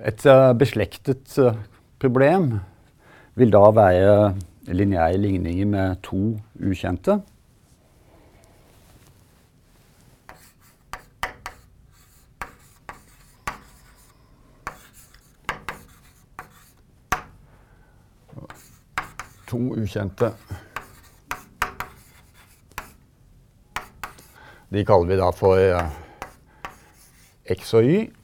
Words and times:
Et 0.00 0.22
uh, 0.26 0.54
beslektet 0.56 1.38
uh, 1.38 1.52
problem 2.00 2.54
vil 3.36 3.50
da 3.52 3.60
være 3.76 4.34
lineære 4.72 5.18
ligninger 5.20 5.66
med 5.66 5.96
to 6.02 6.40
ukjente. 6.56 7.18
To 19.50 19.58
ukjente. 19.58 20.30
De 24.70 24.84
kaller 24.86 25.10
vi 25.10 25.20
da 25.20 25.28
for 25.34 25.60
uh, 25.60 25.84
X 27.52 27.74
og 27.74 27.84
Y. 27.84 28.19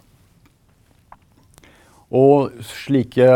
Og 2.16 2.52
slike 2.65 3.29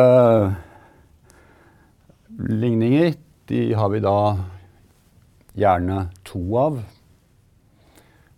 ligninger 2.48 3.12
de 3.50 3.60
har 3.76 3.90
vi 3.92 4.00
da 4.00 4.16
gjerne 5.58 6.04
to 6.24 6.40
av 6.56 6.78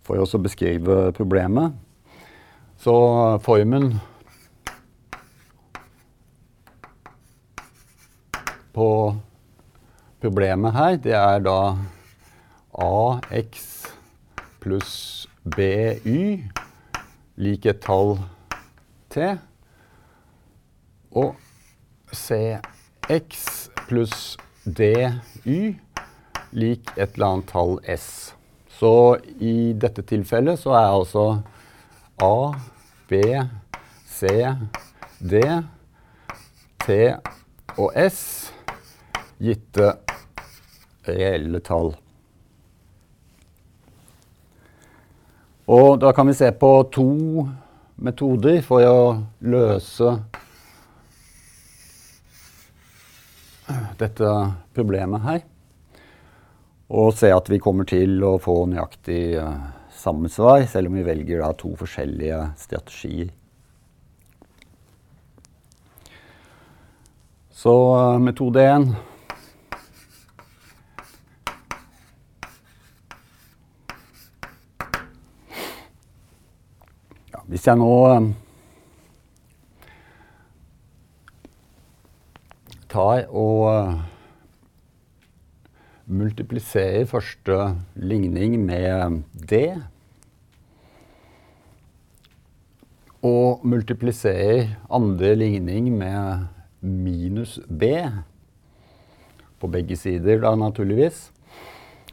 for 0.03 0.19
å 0.19 0.41
beskrive 0.43 1.13
problemet. 1.15 1.77
Så 2.75 2.95
formen 3.45 3.93
på 8.73 8.89
problemet 10.23 10.75
her, 10.75 10.97
det 10.97 11.15
er 11.15 11.45
da 11.45 11.59
AX 12.83 13.69
pluss 14.63 14.93
BY 15.55 16.19
lik 17.43 17.69
et 17.69 17.83
tall 17.85 18.17
T. 19.13 19.35
Og 21.13 21.35
CX 22.13 23.69
pluss 23.87 24.37
DY 24.65 25.57
lik 26.53 26.89
et 26.97 27.15
eller 27.15 27.27
annet 27.27 27.49
tall 27.49 27.77
S. 27.89 28.33
Så 28.79 29.17
i 29.41 29.73
dette 29.77 30.03
tilfellet 30.09 30.59
så 30.61 30.73
er 30.77 30.89
altså 30.89 31.25
A, 32.21 32.53
B, 33.09 33.21
C, 34.09 34.29
D, 35.19 35.41
T 36.83 36.97
og 37.77 37.93
S 37.97 38.19
gitte 39.43 39.93
reelle 41.07 41.61
tall. 41.63 41.93
Og 45.73 45.95
da 46.01 46.11
kan 46.11 46.27
vi 46.27 46.35
se 46.35 46.49
på 46.59 46.71
to 46.91 47.09
metoder 48.03 48.59
for 48.65 48.83
å 48.83 49.03
løse 49.47 50.17
dette 53.99 54.29
problemet 54.75 55.23
her. 55.25 55.43
Og 56.93 57.13
se 57.17 57.31
at 57.33 57.47
vi 57.49 57.61
kommer 57.63 57.87
til 57.89 58.19
å 58.25 58.35
få 58.41 58.63
nøyaktig 58.69 59.21
uh, 59.39 59.55
samme 59.97 60.29
svar, 60.29 60.65
selv 60.69 60.91
om 60.91 60.99
vi 60.99 61.05
velger 61.07 61.41
da, 61.41 61.53
to 61.57 61.71
forskjellige 61.79 62.41
strategier. 62.59 63.31
Så 67.53 67.73
uh, 67.95 68.19
metode 68.21 68.67
én 68.67 68.93
Hvis 77.53 77.67
jeg 77.67 77.77
nå 77.77 77.93
tar 82.93 83.25
og 83.29 83.65
uh, 83.69 84.01
multipliserer 86.05 87.07
første 87.09 87.57
ligning 87.95 88.59
med 88.61 89.23
D 89.49 89.63
og 93.23 93.63
multipliserer 93.63 94.75
andre 94.91 95.35
ligning 95.39 95.89
med 95.97 96.47
minus 96.81 97.59
B 97.69 97.83
på 99.63 99.69
begge 99.71 99.95
sider, 99.95 100.41
da 100.43 100.51
naturligvis, 100.59 101.29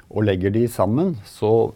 og 0.06 0.22
legger 0.28 0.54
de 0.54 0.68
sammen, 0.70 1.16
så 1.26 1.72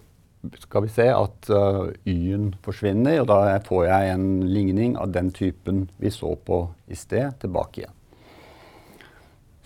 skal 0.63 0.85
vi 0.85 0.93
se 0.95 1.09
at 1.11 1.51
uh, 1.51 1.91
y-en 2.07 2.53
forsvinner, 2.63 3.19
og 3.23 3.29
da 3.33 3.59
får 3.67 3.85
jeg 3.89 4.15
en 4.15 4.29
ligning 4.47 4.95
av 5.01 5.11
den 5.17 5.33
typen 5.35 5.89
vi 5.99 6.15
så 6.15 6.37
på 6.47 6.69
i 6.87 6.99
sted, 6.99 7.35
tilbake 7.43 7.83
igjen. 7.83 7.97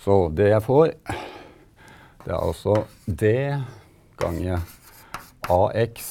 Så 0.09 0.29
det 0.37 0.47
jeg 0.49 0.63
får, 0.63 0.87
det 2.25 2.31
er 2.33 2.41
altså 2.41 2.85
d 3.05 3.25
ganger 4.17 4.61
ax 5.53 6.07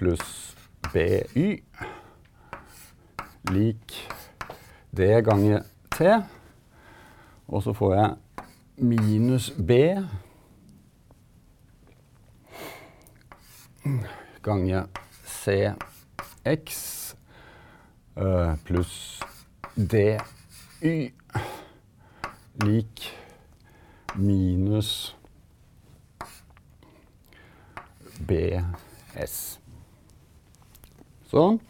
pluss 0.00 0.56
by 0.90 1.52
lik 3.54 3.94
d 4.90 5.06
ganger 5.22 5.62
t. 5.94 6.10
Og 7.46 7.62
så 7.62 7.72
får 7.72 7.94
jeg 7.94 8.10
minus 8.78 9.52
b 9.68 9.78
ganger 14.42 14.90
CX 15.38 16.82
uh, 18.16 18.58
pluss 18.66 19.22
DY 19.78 21.17
lik 22.64 23.06
minus 24.18 25.14
BS. 28.26 29.36
Sånn. 31.30 31.60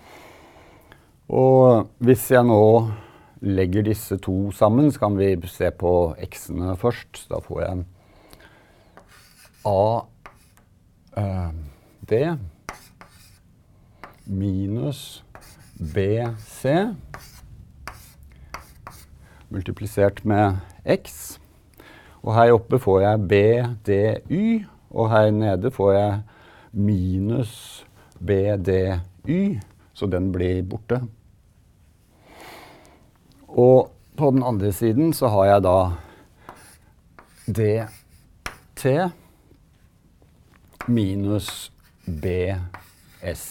Og 1.28 1.90
hvis 2.00 2.24
jeg 2.32 2.46
nå 2.48 2.62
legger 3.44 3.84
disse 3.86 4.16
to 4.22 4.48
sammen, 4.56 4.88
så 4.90 5.04
kan 5.04 5.18
vi 5.18 5.34
se 5.50 5.70
på 5.70 5.94
x-ene 6.24 6.76
først. 6.80 7.26
Da 7.30 7.42
får 7.44 7.62
jeg 7.66 7.84
A 9.68 9.80
uh, 11.18 12.38
minus 14.28 15.24
BC 15.78 16.72
multiplisert 19.48 20.24
med 20.24 20.56
X. 20.88 21.38
Og 22.24 22.34
her 22.34 22.54
oppe 22.56 22.80
får 22.82 23.00
jeg 23.04 23.28
BDY, 23.30 24.42
og 24.90 25.10
her 25.12 25.30
nede 25.30 25.70
får 25.70 25.92
jeg 25.92 26.18
minus 26.72 27.84
BDY, 28.18 29.58
så 29.94 30.06
den 30.10 30.32
blir 30.32 30.62
borte. 30.68 31.00
Og 33.48 33.90
på 34.18 34.30
den 34.34 34.42
andre 34.42 34.72
siden 34.72 35.12
så 35.14 35.30
har 35.32 35.44
jeg 35.52 35.64
da 35.64 35.78
DT 37.48 38.84
minus 40.88 41.72
BS. 42.04 43.44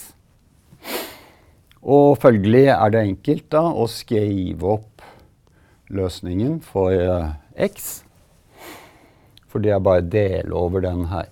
Og 1.82 2.18
følgelig 2.20 2.66
er 2.74 2.92
det 2.92 3.04
enkelt 3.06 3.46
da 3.54 3.62
å 3.70 3.86
skrive 3.90 4.74
opp 4.76 4.97
løsningen 5.88 6.60
for 6.64 6.92
uh, 6.92 7.32
x. 7.56 8.04
Fordi 9.48 9.68
jeg 9.68 9.82
bare 9.82 10.04
deler 10.04 10.54
over 10.56 10.80
den 10.84 11.06
her. 11.08 11.28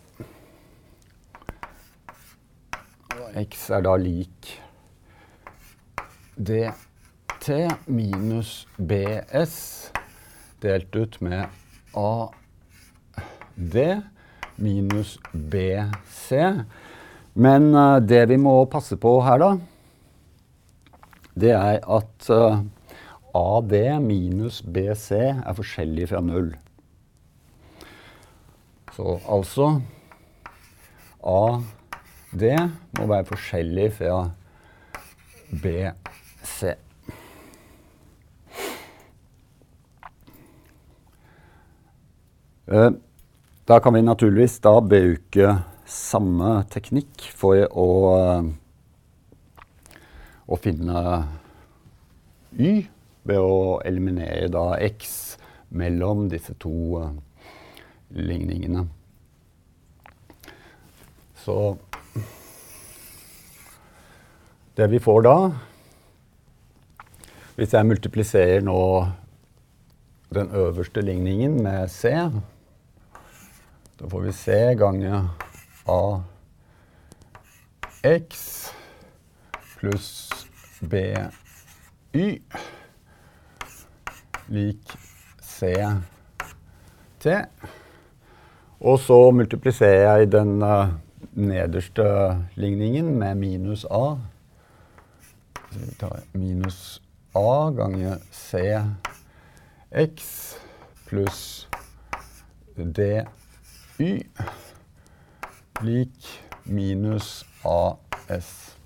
X 3.36 3.68
er 3.70 3.82
da 3.84 3.96
lik 4.00 4.54
dt 6.36 7.50
minus 7.86 8.62
bs 8.76 9.56
delt 10.62 10.96
ut 10.96 11.20
med 11.20 11.44
ad 11.96 12.32
minus 14.56 15.18
BC. 15.32 16.32
Men 17.34 17.74
uh, 17.74 18.00
det 18.00 18.24
vi 18.28 18.38
må 18.40 18.64
passe 18.72 18.96
på 18.96 19.18
her, 19.24 19.38
da, 19.40 19.50
det 21.36 21.52
er 21.52 21.82
at 21.84 22.30
uh, 22.32 22.62
AD 23.36 23.74
minus 24.00 24.62
BC 24.62 25.10
er 25.18 25.56
forskjellig 25.56 26.08
fra 26.08 26.22
null. 26.24 26.54
Så 28.96 29.18
altså 29.28 29.68
AD 31.26 32.44
må 32.96 33.08
være 33.10 33.28
forskjellig 33.28 33.90
fra 33.98 34.22
BC. 35.52 36.72
Uh, 42.66 42.90
da 43.68 43.78
kan 43.82 43.94
vi 43.94 44.02
naturligvis 44.02 44.58
da 44.64 44.78
bruke 44.82 45.52
samme 45.86 46.56
teknikk 46.72 47.28
for 47.36 47.62
å, 47.70 47.86
å 50.46 50.58
finne 50.58 51.02
y 52.58 52.72
ved 53.26 53.42
å 53.42 53.80
eliminere 53.86 54.48
da 54.52 54.76
x 54.86 55.36
mellom 55.74 56.28
disse 56.30 56.54
to 56.62 56.72
uh, 57.00 57.10
ligningene. 58.14 58.86
Så 61.42 61.76
det 64.76 64.90
vi 64.92 64.98
får 65.00 65.22
da 65.24 65.36
Hvis 67.56 67.72
jeg 67.72 67.88
multipliserer 67.88 68.60
nå 68.60 68.80
den 70.34 70.50
øverste 70.52 71.00
ligningen 71.00 71.54
med 71.62 71.88
c, 71.88 72.10
da 73.96 74.08
får 74.12 74.26
vi 74.26 74.32
c 74.36 74.56
gange 74.76 75.22
a 75.88 76.00
x 78.04 78.42
pluss 79.78 80.10
by 80.90 81.14
lik 84.48 84.96
ct. 85.42 87.26
Og 88.80 88.98
så 89.00 89.30
multipliserer 89.30 90.18
jeg 90.18 90.32
den 90.32 90.62
uh, 90.62 90.92
nederste 91.32 92.04
ligningen 92.54 93.18
med 93.18 93.34
minus 93.34 93.84
a. 93.84 94.16
Så 95.72 95.78
vi 95.78 95.94
tar 96.00 96.20
minus 96.32 97.02
a 97.34 97.70
ganger 97.76 98.16
cx 98.32 98.68
pluss 101.06 101.68
dy 102.76 103.22
lik 105.82 106.28
minus 106.64 107.44
as. 107.64 108.76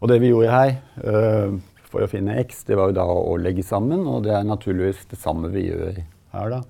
Og 0.00 0.08
det 0.08 0.20
vi 0.20 0.26
gjorde 0.32 0.50
her 0.50 0.74
uh, 1.04 1.60
for 1.92 2.04
å 2.04 2.10
finne 2.10 2.38
x, 2.40 2.64
det 2.68 2.78
var 2.78 2.90
jo 2.90 2.96
da 2.96 3.04
å 3.04 3.36
legge 3.40 3.64
sammen, 3.66 4.06
og 4.08 4.24
det 4.26 4.32
er 4.36 4.48
naturligvis 4.48 5.04
det 5.12 5.20
samme 5.20 5.52
vi 5.52 5.68
gjør 5.68 6.00
her, 6.32 6.56
da. 6.56 6.62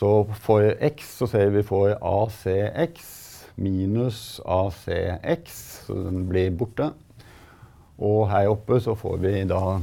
Så 0.00 0.10
for 0.40 0.64
x 0.80 1.10
så 1.20 1.28
ser 1.28 1.50
vi 1.52 1.64
for 1.66 1.92
acx 2.00 3.08
minus 3.60 4.40
acx, 4.48 5.56
så 5.84 5.98
den 6.06 6.24
blir 6.30 6.54
borte. 6.56 6.92
Og 8.00 8.30
her 8.30 8.48
oppe 8.48 8.78
så 8.80 8.94
får 8.96 9.18
vi 9.20 9.34
da 9.50 9.76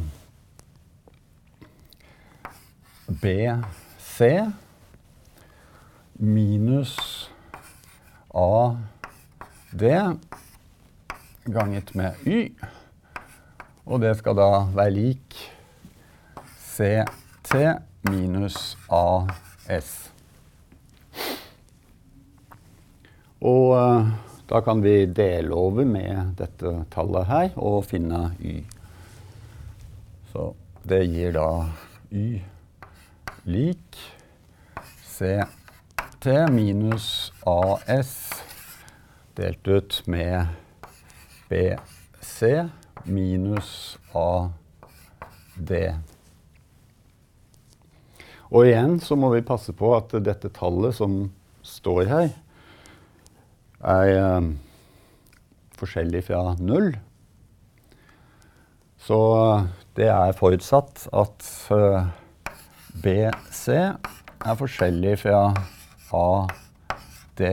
bc 3.22 4.30
minus 6.18 6.98
ad 8.34 8.82
ganget 11.46 11.94
med 11.96 12.26
y. 12.26 12.50
Og 13.88 14.02
det 14.04 14.18
skal 14.20 14.36
da 14.36 14.50
være 14.76 14.92
lik 14.92 15.36
CT 16.76 17.54
minus 18.10 18.76
AS. 18.92 19.92
Og 23.40 23.72
uh, 23.72 24.10
da 24.50 24.60
kan 24.66 24.84
vi 24.84 25.06
dele 25.06 25.56
over 25.56 25.88
med 25.88 26.36
dette 26.40 26.74
tallet 26.92 27.30
her 27.32 27.56
og 27.56 27.86
finne 27.88 28.34
Y. 28.44 28.60
Så 30.34 30.50
det 30.84 31.06
gir 31.08 31.32
da 31.38 31.48
Y 32.12 32.42
lik 33.48 34.02
CT 35.08 36.28
minus 36.52 37.32
AS 37.48 38.12
delt 39.40 39.68
ut 39.68 40.02
med 40.12 40.52
BC 41.48 42.68
minus 43.08 43.98
AD. 44.16 45.72
Og 48.48 48.68
igjen 48.68 49.00
så 49.04 49.18
må 49.20 49.32
vi 49.34 49.46
passe 49.46 49.74
på 49.76 49.92
at 49.98 50.14
dette 50.24 50.52
tallet 50.56 50.96
som 50.96 51.20
står 51.68 52.06
her, 52.12 52.30
er 53.84 54.12
eh, 54.14 54.48
forskjellig 55.78 56.24
fra 56.30 56.42
null. 56.60 56.94
Så 59.08 59.18
uh, 59.18 59.68
det 59.96 60.10
er 60.12 60.36
forutsatt 60.36 61.06
at 61.16 61.46
eh, 61.72 62.08
BC 63.04 63.76
er 63.78 64.58
forskjellig 64.60 65.14
fra 65.22 65.42
AD. 66.18 67.44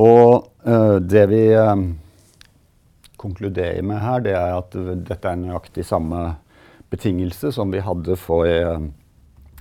Og 0.00 0.50
det 1.10 1.22
vi 1.30 1.44
konkluderer 3.20 3.84
med 3.86 4.00
her, 4.00 4.24
det 4.24 4.34
er 4.36 4.56
at 4.56 4.76
dette 5.06 5.28
er 5.28 5.38
nøyaktig 5.40 5.84
samme 5.86 6.38
betingelse 6.90 7.52
som 7.54 7.70
vi 7.72 7.82
hadde 7.84 8.16
for, 8.18 8.48
eh, 8.48 8.88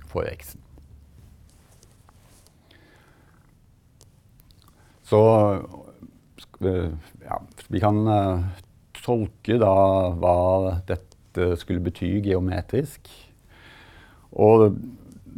for 0.10 0.26
x-en. 0.32 0.64
Så 5.10 5.20
ja, 6.62 7.40
vi 7.68 7.80
kan 7.82 8.04
uh, 8.06 8.44
tolke 8.94 9.56
da 9.58 9.74
hva 10.22 10.36
dette 10.86 11.56
skulle 11.58 11.82
bety 11.82 12.20
geometrisk. 12.28 13.10
Og 14.38 14.68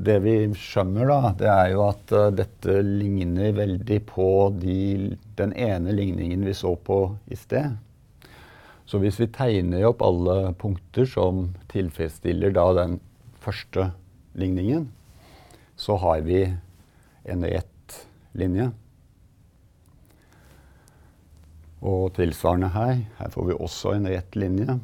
det 0.02 0.18
vi 0.26 0.34
skjønner, 0.60 1.08
da, 1.08 1.32
det 1.40 1.48
er 1.54 1.70
jo 1.72 1.86
at 1.86 2.12
dette 2.36 2.82
ligner 2.84 3.56
veldig 3.56 4.02
på 4.10 4.28
de, 4.60 5.16
den 5.40 5.56
ene 5.56 5.96
ligningen 5.96 6.44
vi 6.48 6.58
så 6.58 6.74
på 6.76 7.00
i 7.32 7.40
sted. 7.40 7.78
Så 8.92 9.00
hvis 9.00 9.22
vi 9.22 9.30
tegner 9.32 9.86
opp 9.88 10.02
alle 10.04 10.50
punkter 10.60 11.06
som 11.08 11.46
tilfredsstiller 11.72 12.52
da 12.52 12.66
den 12.76 12.98
første 13.40 13.86
ligningen, 14.36 14.90
så 15.80 15.96
har 16.02 16.26
vi 16.26 16.42
en 17.32 17.46
rett 17.48 17.96
linje. 18.36 18.66
Og 21.80 22.12
tilsvarende 22.18 22.74
her. 22.76 22.98
Her 23.22 23.32
får 23.32 23.48
vi 23.48 23.56
også 23.56 23.94
en 23.96 24.10
rett 24.12 24.36
linje. 24.36 24.76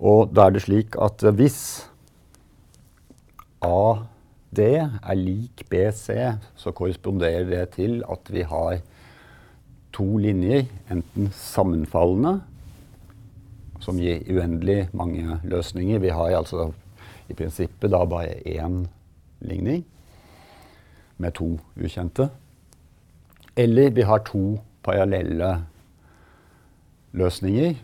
Og 0.00 0.32
da 0.32 0.48
er 0.48 0.56
det 0.56 0.64
slik 0.64 0.96
at 0.96 1.20
hvis 1.36 1.60
AD 3.60 4.64
er 4.64 5.20
lik 5.20 5.66
BC, 5.68 6.08
så 6.56 6.72
korresponderer 6.72 7.44
det 7.52 7.66
til 7.76 8.00
at 8.08 8.32
vi 8.32 8.48
har 8.48 8.80
to 9.92 10.06
linjer, 10.18 10.66
enten 10.90 11.30
sammenfallende, 11.36 12.40
som 13.82 13.98
gir 13.98 14.22
uendelig 14.30 14.86
mange 14.96 15.40
løsninger. 15.44 15.98
Vi 15.98 16.12
har 16.14 16.36
altså 16.38 16.70
i 17.28 17.34
prinsippet 17.34 17.90
da 17.92 18.04
bare 18.06 18.38
én 18.46 18.84
ligning 19.40 19.84
med 21.18 21.34
to 21.34 21.56
ukjente. 21.76 22.28
Eller 23.56 23.90
vi 23.90 24.02
har 24.02 24.22
to 24.26 24.60
parallelle 24.82 25.50
løsninger. 27.12 27.74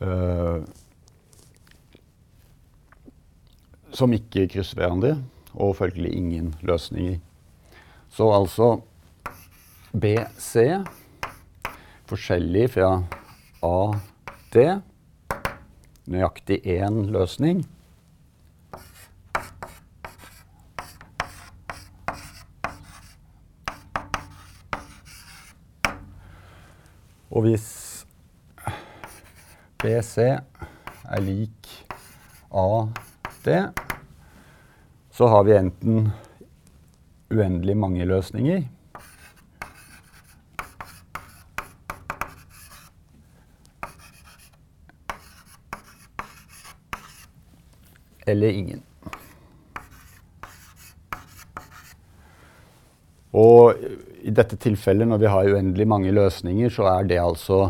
Uh, 0.00 0.60
som 3.96 4.12
ikke 4.12 4.44
krysser 4.52 4.76
hverandre, 4.76 5.14
og 5.54 5.78
følgelig 5.78 6.12
ingen 6.12 6.50
løsninger. 6.60 7.16
Så 8.12 8.28
altså 8.32 8.74
BC 9.96 10.84
forskjellig 12.04 12.66
fra 12.74 12.90
AD. 13.64 14.56
Nøyaktig 16.04 16.58
én 16.68 16.98
løsning. 17.14 17.62
Og 27.32 27.48
hvis 27.48 27.66
BC 29.80 30.28
er 30.28 31.24
lik 31.24 31.72
AD, 32.52 33.50
så 35.08 35.32
har 35.32 35.48
vi 35.48 35.56
enten 35.56 36.10
uendelig 37.32 37.80
mange 37.80 38.04
løsninger 38.04 38.66
eller 48.26 48.48
ingen. 48.48 48.82
Og 53.36 53.76
i 54.26 54.32
dette 54.34 54.56
tilfellet, 54.58 55.06
når 55.08 55.20
vi 55.22 55.30
har 55.30 55.50
uendelig 55.52 55.86
mange 55.88 56.14
løsninger, 56.14 56.72
så 56.72 56.88
er 56.96 57.10
det 57.10 57.20
altså 57.22 57.60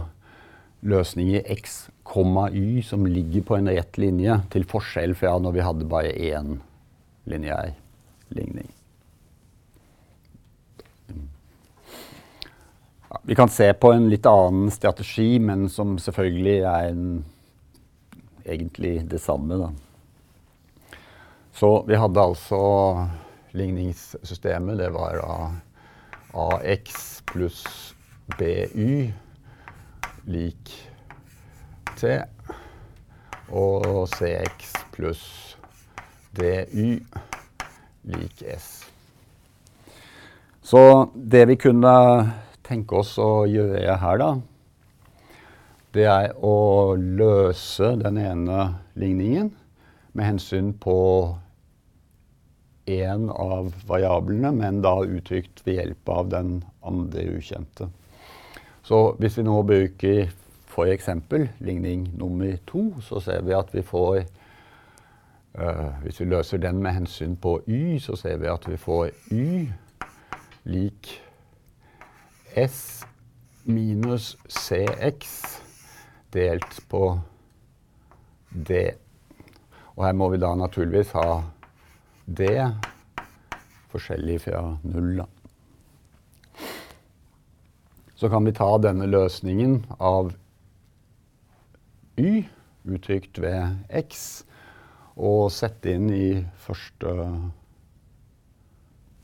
løsninger 0.86 1.42
x, 1.52 1.88
y 2.16 2.82
som 2.82 3.04
ligger 3.04 3.42
på 3.42 3.56
en 3.56 3.68
rett 3.68 3.98
linje, 3.98 4.38
til 4.50 4.64
forskjell 4.64 5.14
fra 5.18 5.34
når 5.42 5.52
vi 5.52 5.64
hadde 5.66 5.88
bare 5.90 6.14
én 6.14 6.60
lineær 7.26 7.74
ligning. 8.28 8.70
ja, 13.10 13.20
Vi 13.22 13.34
kan 13.34 13.48
se 13.48 13.72
på 13.74 13.92
en 13.92 14.08
litt 14.08 14.26
annen 14.26 14.70
strategi, 14.70 15.38
men 15.38 15.68
som 15.68 15.98
selvfølgelig 15.98 16.60
er 16.62 16.92
en, 16.92 17.24
egentlig 18.46 19.10
det 19.10 19.20
samme. 19.20 19.58
Da. 19.60 19.72
Så 21.56 21.84
vi 21.88 21.96
hadde 21.96 22.20
altså 22.20 22.58
ligningssystemet. 23.56 24.76
Det 24.76 24.90
var 24.92 25.16
da 25.16 25.36
AX 26.36 27.22
pluss 27.24 27.62
BY 28.36 29.06
lik 30.28 30.72
T. 31.96 32.10
Og 33.48 34.04
CX 34.12 34.74
pluss 34.92 35.24
DY 36.36 36.98
lik 38.12 38.44
S. 38.52 38.68
Så 40.60 40.84
det 41.16 41.46
vi 41.48 41.56
kunne 41.56 41.96
tenke 42.68 43.00
oss 43.00 43.14
å 43.16 43.46
gjøre 43.48 43.96
her, 44.04 44.20
da, 44.20 44.30
det 45.96 46.06
er 46.10 46.36
å 46.36 46.92
løse 47.00 47.94
den 48.04 48.20
ene 48.20 48.60
ligningen 48.92 49.54
med 50.12 50.34
hensyn 50.34 50.74
på 50.76 50.96
én 52.86 53.28
av 53.30 53.72
variablene, 53.86 54.52
men 54.54 54.80
da 54.82 54.94
uttrykt 55.02 55.62
ved 55.66 55.80
hjelp 55.80 56.08
av 56.08 56.28
den 56.30 56.58
andre 56.86 57.26
ukjente. 57.36 57.88
Så 58.86 59.16
hvis 59.18 59.38
vi 59.38 59.46
nå 59.46 59.58
bruker 59.66 60.28
f.eks. 60.70 61.08
ligning 61.58 62.06
nummer 62.18 62.56
to, 62.66 62.92
så 63.02 63.20
ser 63.20 63.42
vi 63.42 63.54
at 63.56 63.72
vi 63.74 63.82
får 63.82 64.20
uh, 65.58 66.02
Hvis 66.02 66.20
vi 66.20 66.28
løser 66.30 66.58
den 66.62 66.82
med 66.82 66.92
hensyn 66.92 67.36
på 67.36 67.60
y, 67.66 67.98
så 67.98 68.16
ser 68.16 68.36
vi 68.38 68.46
at 68.46 68.68
vi 68.68 68.76
får 68.76 69.10
y 69.32 69.72
lik 70.64 71.10
S 72.54 73.06
minus 73.64 74.36
CX 74.48 75.60
delt 76.32 76.80
på 76.88 77.20
D. 78.50 78.90
Og 79.96 80.04
her 80.06 80.12
må 80.12 80.28
vi 80.28 80.40
da 80.40 80.54
naturligvis 80.54 81.10
ha 81.16 81.42
D 82.26 82.50
forskjellig 83.92 84.40
fra 84.48 84.62
null. 84.82 85.22
Så 88.14 88.30
kan 88.32 88.44
vi 88.44 88.52
ta 88.56 88.68
denne 88.78 89.06
løsningen 89.06 89.84
av 89.98 90.34
Y 92.16 92.46
uttrykt 92.86 93.38
ved 93.38 93.86
X 93.88 94.44
og 95.16 95.48
sette 95.52 95.94
inn 95.96 96.10
i 96.12 96.30
første 96.60 97.12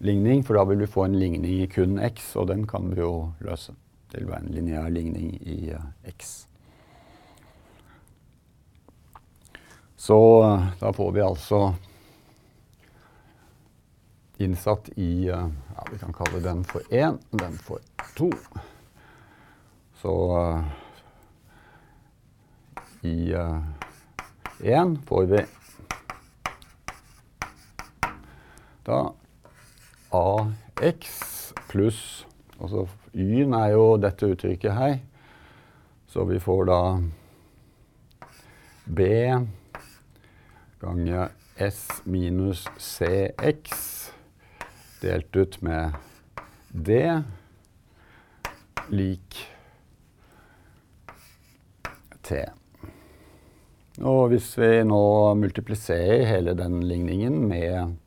ligning, 0.03 0.43
for 0.45 0.59
da 0.59 0.65
vil 0.69 0.83
vi 0.83 0.91
få 0.91 1.05
en 1.07 1.19
ligning 1.19 1.45
i 1.47 1.67
kun 1.71 1.99
x, 2.03 2.33
og 2.37 2.49
den 2.51 2.67
kan 2.67 2.91
vi 2.91 3.01
jo 3.01 3.33
løse. 3.45 3.75
Det 4.11 4.21
vil 4.21 4.33
være 4.33 4.47
en 4.47 4.55
lineær 4.57 4.89
ligning 4.93 5.37
i 5.47 5.73
uh, 5.73 5.85
x. 6.11 6.33
Så 9.97 10.19
uh, 10.43 10.73
da 10.81 10.93
får 10.93 11.13
vi 11.15 11.23
altså 11.25 11.61
innsatt 14.45 14.91
i 14.97 15.31
uh, 15.31 15.49
ja, 15.77 15.87
Vi 15.93 15.99
kan 15.99 16.13
kalle 16.13 16.43
den 16.45 16.65
for 16.65 16.83
1, 16.91 17.19
og 17.33 17.41
den 17.41 17.59
for 17.59 17.81
2. 18.19 18.31
Så 20.03 20.15
i 23.03 23.35
1 24.63 24.99
får 25.07 25.27
vi 25.31 25.45
da 28.87 28.99
AX 30.13 31.53
pluss 31.71 32.27
Altså 32.63 32.87
Y-en 33.15 33.55
er 33.59 33.73
jo 33.75 33.97
dette 34.01 34.29
uttrykket 34.33 34.73
her. 34.73 34.95
Så 36.07 36.25
vi 36.25 36.39
får 36.39 36.65
da 36.69 36.81
B 38.87 39.09
ganger 40.81 41.33
S 41.59 42.03
minus 42.05 42.69
CX 42.79 44.02
delt 45.03 45.37
ut 45.37 45.59
med 45.63 45.97
D 46.71 46.99
lik 48.93 49.39
T. 52.23 52.39
Og 54.03 54.29
hvis 54.33 54.53
vi 54.57 54.71
nå 54.87 55.03
multipliserer 55.37 56.25
hele 56.31 56.55
den 56.59 56.81
ligningen 56.87 57.43
med 57.51 57.99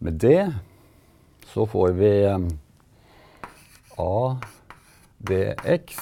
med 0.00 0.12
d, 0.12 0.52
så 1.52 1.66
får 1.68 1.92
vi 1.98 2.12
a 4.00 4.36
dx 5.28 5.98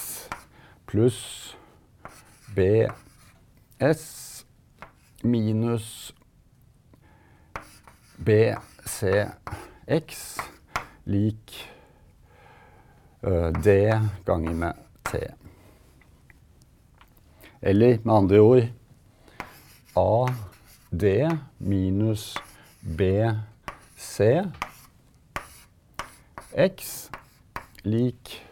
pluss 0.86 1.56
BS 2.54 4.04
minus 5.22 6.14
BCX 8.88 10.38
lik 11.04 11.70
D 13.64 13.68
ganger 14.24 14.54
med 14.54 14.72
T. 15.04 15.18
Eller 17.60 17.98
med 18.02 18.14
andre 18.14 18.40
ord 18.40 18.62
AD 19.96 21.04
minus 21.58 22.38
BCX 22.80 24.48
x 26.56 27.10
lik 27.84 28.46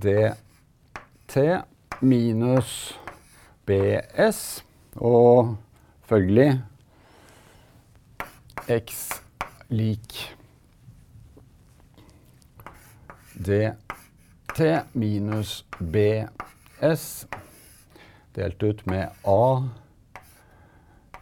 dt 0.00 1.36
minus 2.00 2.98
bs. 3.66 4.64
Og 4.96 5.56
følgelig 6.02 6.62
x 8.70 9.20
lik 9.68 10.36
dt 13.34 14.60
minus 14.92 15.64
bs 15.78 17.26
delt 18.34 18.62
ut 18.62 18.86
med 18.86 19.10
a 19.26 19.44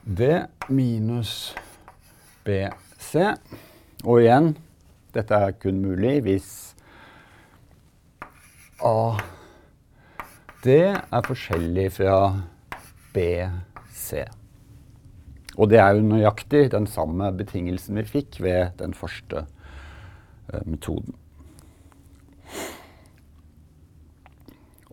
d 0.05 0.28
minus 0.69 1.55
bc. 2.45 3.14
Og 4.05 4.21
igjen, 4.23 4.52
dette 5.17 5.35
er 5.35 5.57
kun 5.61 5.81
mulig 5.83 6.19
hvis 6.26 6.50
A 8.78 9.19
D 10.62 10.76
er 10.95 11.25
forskjellig 11.26 11.88
fra 11.97 12.19
BC. 13.14 14.38
Og 15.59 15.71
det 15.73 15.81
er 15.83 15.97
jo 15.97 16.07
nøyaktig 16.07 16.69
den 16.73 16.87
samme 16.87 17.33
betingelsen 17.35 17.99
vi 17.99 18.07
fikk 18.07 18.38
ved 18.45 18.77
den 18.79 18.95
første 18.95 19.45
eh, 20.53 20.62
metoden. 20.65 21.17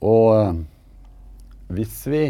Og 0.01 0.25
eh, 0.39 0.57
hvis 1.69 2.01
vi 2.09 2.23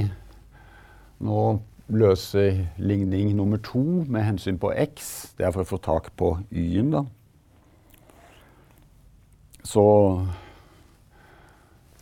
nå 1.24 1.46
løser 1.88 2.66
ligning 2.78 3.36
nummer 3.36 3.58
to 3.58 3.84
med 4.08 4.24
hensyn 4.26 4.58
på 4.60 4.74
x. 4.74 5.30
Det 5.38 5.46
er 5.46 5.54
for 5.54 5.66
å 5.66 5.70
få 5.70 5.78
tak 5.78 6.12
på 6.18 6.32
y-en, 6.50 6.92
da. 6.94 7.04
Så 9.66 9.86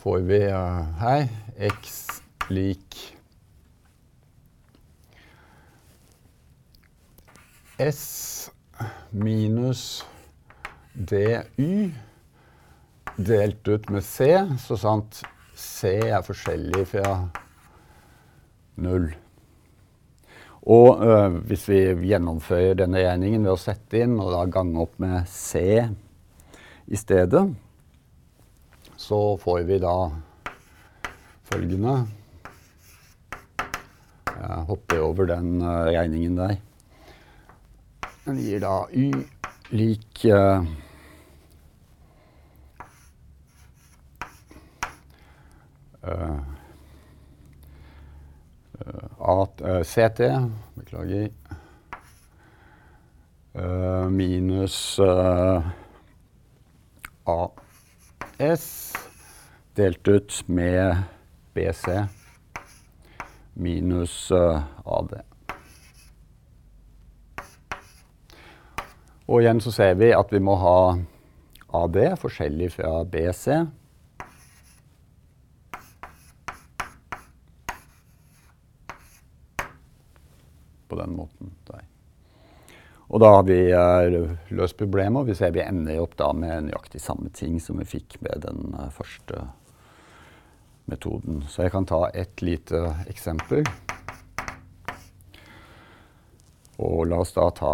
får 0.03 0.23
vi 0.27 0.39
eh, 0.47 0.79
her 0.99 1.27
x 1.71 1.99
lik 2.51 2.97
S 7.81 8.51
minus 9.09 10.03
dy 10.93 11.39
delt 13.17 13.67
ut 13.67 13.89
med 13.89 14.03
C, 14.05 14.27
så 14.61 14.77
sant 14.77 15.23
C 15.57 15.95
er 16.05 16.21
forskjellig 16.21 16.83
fra 16.91 17.13
null. 18.77 19.07
Og 20.63 21.01
øh, 21.01 21.39
hvis 21.49 21.65
vi 21.67 21.79
gjennomfører 22.11 22.77
denne 22.77 23.01
regningen 23.03 23.43
ved 23.43 23.55
å 23.55 23.59
sette 23.59 24.03
inn 24.05 24.19
og 24.21 24.29
da 24.35 24.43
gange 24.53 24.77
opp 24.79 24.93
med 25.01 25.25
C 25.27 25.81
i 26.85 26.99
stedet, 26.99 27.41
så 29.01 29.19
får 29.41 29.65
vi 29.67 29.79
da 29.81 29.95
følgende 31.49 31.95
Jeg 34.43 34.61
hopper 34.67 35.01
over 35.01 35.27
den 35.29 35.61
uh, 35.63 35.87
regningen 35.87 36.37
der. 36.37 36.55
Den 38.25 38.37
gir 38.37 38.59
da 38.59 38.87
Y 38.91 39.11
lik 39.69 40.25
uh, 40.25 40.63
uh, 46.03 46.39
at, 49.19 49.61
uh, 49.61 49.69
eh, 49.69 49.83
CT 49.83 50.19
Beklager. 50.75 51.29
Uh, 53.53 54.09
minus 54.09 54.99
uh, 54.99 55.61
AS 57.27 58.93
delt 59.75 60.07
ut 60.07 60.43
med 60.47 61.03
BC 61.53 62.07
minus 63.53 64.31
uh, 64.31 64.63
AD. 64.85 65.32
Og 69.27 69.39
igjen 69.39 69.61
så 69.63 69.71
ser 69.71 69.95
vi 69.95 70.11
at 70.11 70.33
vi 70.33 70.41
må 70.43 70.57
ha 70.59 70.77
AD 71.73 71.97
forskjellig 72.19 72.73
fra 72.75 73.05
BC. 73.07 73.47
På 80.91 80.99
den 80.99 81.15
måten 81.15 81.55
der. 81.69 81.87
Og 83.13 83.21
da 83.21 83.29
har 83.37 83.43
vi 83.47 83.57
uh, 83.71 84.33
løst 84.51 84.77
problemet, 84.77 85.21
og 85.21 85.29
vi 85.29 85.37
ser 85.37 85.53
vi 85.55 85.63
ender 85.63 86.01
opp 86.03 86.17
da 86.19 86.31
med 86.35 86.67
nøyaktig 86.67 87.01
samme 87.01 87.31
ting 87.33 87.59
som 87.61 87.79
vi 87.79 87.87
fikk 87.87 88.19
med 88.25 88.43
den 88.43 88.73
uh, 88.75 88.89
første 88.91 89.45
metoden. 90.89 91.43
Så 91.47 91.63
jeg 91.63 91.73
kan 91.73 91.87
ta 91.87 92.07
et 92.11 92.43
lite 92.43 92.89
eksempel. 93.07 93.63
Og 96.83 97.05
la 97.07 97.21
oss 97.21 97.31
da 97.37 97.47
ta 97.55 97.73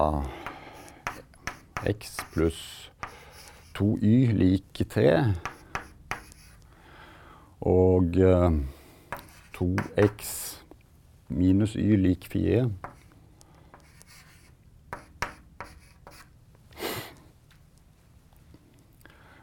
x 1.88 2.18
pluss 2.34 2.92
2y 3.78 4.34
lik 4.36 4.82
3. 4.90 5.34
Og 7.62 8.20
uh, 8.20 8.52
2x 9.56 10.34
minus 11.30 11.76
y 11.76 11.96
lik 11.96 12.28
4. 12.32 12.70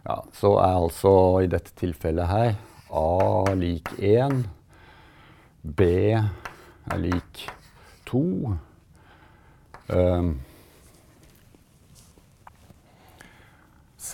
Ja, 0.06 0.20
så 0.32 0.52
er 0.62 0.76
altså 0.78 1.12
i 1.42 1.48
dette 1.50 1.72
tilfellet 1.74 2.28
her 2.30 2.52
a 2.96 3.54
lik 3.54 3.88
1, 3.98 4.44
b 5.76 5.80
er 5.80 6.98
lik 7.00 7.48
2. 8.06 8.22
Um, 9.88 10.30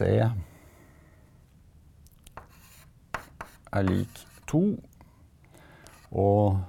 C 0.02 0.04
er 3.73 3.82
lik 3.82 4.26
2. 4.47 4.82
Og 6.11 6.61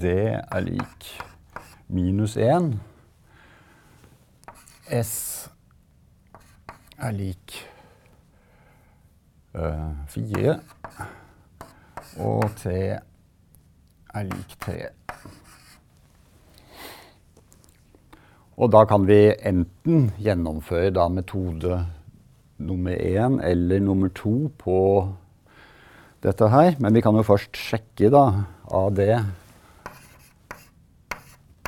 D 0.00 0.04
er 0.04 0.60
lik 0.60 1.08
minus 1.88 2.36
1. 2.36 2.80
S 5.02 5.50
er 6.98 7.10
lik 7.10 7.68
uh, 9.54 9.92
4. 10.08 10.56
Og 12.18 12.50
T 12.56 12.66
er 12.66 14.22
lik 14.22 14.56
3. 14.60 14.78
Og 18.56 18.72
da 18.72 18.82
kan 18.88 19.04
vi 19.06 19.20
enten 19.46 20.10
gjennomføre 20.18 21.10
metode 21.12 21.97
nummer 22.58 22.94
én 22.94 23.40
eller 23.44 23.80
nummer 23.80 24.10
to 24.14 24.50
på 24.58 24.78
dette 26.22 26.48
her. 26.50 26.76
Men 26.78 26.94
vi 26.94 27.02
kan 27.04 27.16
jo 27.16 27.26
først 27.26 27.56
sjekke 27.56 28.10
da 28.12 28.24
AD 28.74 29.02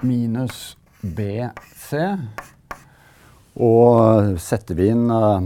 minus 0.03 0.77
BC. 1.03 2.01
Og 3.61 4.39
setter 4.41 4.79
vi 4.79 4.91
inn 4.93 5.11
uh, 5.13 5.43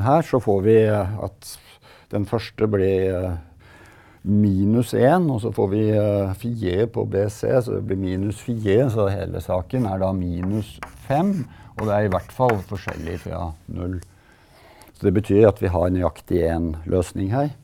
her, 0.00 0.24
så 0.24 0.40
får 0.40 0.60
vi 0.64 0.76
at 0.88 1.54
den 2.10 2.26
første 2.28 2.68
blir 2.70 3.10
uh, 3.14 3.38
minus 4.22 4.94
1, 4.94 5.28
og 5.32 5.40
så 5.44 5.52
får 5.56 5.70
vi 5.72 5.82
uh, 5.96 6.32
4 6.36 6.86
på 6.94 7.04
BC, 7.10 7.40
så 7.64 7.76
det 7.76 7.84
blir 7.88 8.00
minus 8.00 8.40
4. 8.46 8.90
Så 8.94 9.08
hele 9.12 9.42
saken 9.44 9.88
er 9.90 10.00
da 10.02 10.12
minus 10.16 10.78
5. 11.08 11.34
Og 11.80 11.88
det 11.88 11.96
er 11.96 12.06
i 12.06 12.12
hvert 12.12 12.32
fall 12.36 12.58
forskjellig 12.68 13.16
fra 13.22 13.46
null. 13.72 13.96
Så 14.92 15.06
det 15.06 15.14
betyr 15.16 15.48
at 15.48 15.62
vi 15.62 15.70
har 15.72 15.88
nøyaktig 15.88 16.42
én 16.44 16.74
løsning 16.92 17.32
her. 17.32 17.54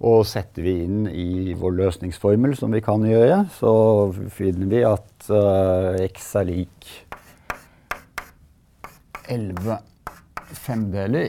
Og 0.00 0.22
setter 0.24 0.64
vi 0.64 0.78
inn 0.86 1.02
i 1.12 1.52
vår 1.60 1.74
løsningsformel, 1.76 2.54
som 2.56 2.72
vi 2.72 2.80
kan 2.80 3.04
gjøre, 3.04 3.42
så 3.52 3.72
finner 4.32 4.70
vi 4.72 4.80
at 4.88 5.28
uh, 5.28 6.00
x 6.06 6.30
er 6.40 6.48
lik 6.48 6.88
11 9.28 9.76
femdeler. 10.56 11.28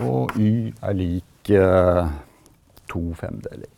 Og 0.00 0.32
y 0.40 0.72
er 0.80 0.96
lik 0.96 1.52
uh, 1.60 2.08
to 2.88 3.10
femdeler. 3.20 3.73